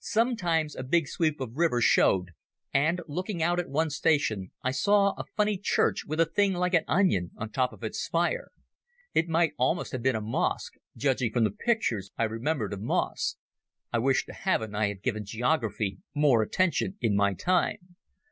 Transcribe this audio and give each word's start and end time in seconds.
Sometimes 0.00 0.74
a 0.74 0.82
big 0.82 1.06
sweep 1.06 1.40
of 1.40 1.56
river 1.56 1.80
showed, 1.80 2.32
and, 2.74 3.00
looking 3.06 3.40
out 3.40 3.60
at 3.60 3.68
one 3.68 3.88
station 3.88 4.50
I 4.64 4.72
saw 4.72 5.10
a 5.16 5.22
funny 5.36 5.56
church 5.58 6.04
with 6.04 6.18
a 6.18 6.26
thing 6.26 6.54
like 6.54 6.74
an 6.74 6.82
onion 6.88 7.30
on 7.36 7.50
top 7.50 7.72
of 7.72 7.84
its 7.84 8.00
spire. 8.00 8.50
It 9.14 9.28
might 9.28 9.52
almost 9.56 9.92
have 9.92 10.02
been 10.02 10.16
a 10.16 10.20
mosque, 10.20 10.74
judging 10.96 11.32
from 11.32 11.44
the 11.44 11.52
pictures 11.52 12.10
I 12.18 12.24
remembered 12.24 12.72
of 12.72 12.80
mosques. 12.80 13.36
I 13.92 14.00
wished 14.00 14.26
to 14.26 14.32
heaven 14.32 14.74
I 14.74 14.88
had 14.88 15.04
given 15.04 15.24
geography 15.24 16.00
more 16.16 16.42
attention 16.42 16.96
in 17.00 17.14
my 17.14 17.34
time. 17.34 17.94